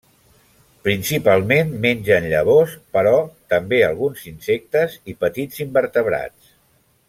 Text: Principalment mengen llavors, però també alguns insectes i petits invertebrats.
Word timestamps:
Principalment 0.87 1.73
mengen 1.83 2.25
llavors, 2.31 2.73
però 2.97 3.13
també 3.55 3.83
alguns 3.91 4.25
insectes 4.33 4.97
i 5.13 5.17
petits 5.27 5.65
invertebrats. 5.69 6.53